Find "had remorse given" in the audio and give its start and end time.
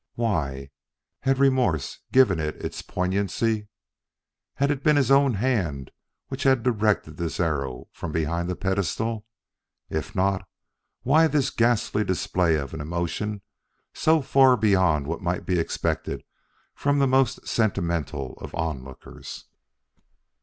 1.19-2.39